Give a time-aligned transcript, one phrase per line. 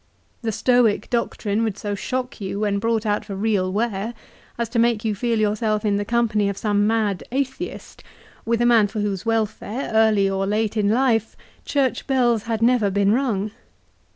[0.41, 4.15] The Stoic doctrine would so shock you, when brought out for real wear,
[4.57, 8.03] as to make you feel yourself in the company of some mad Atheist,
[8.43, 12.89] with a man for whose welfare, early or late in life, church bells had never
[12.89, 13.51] been rung.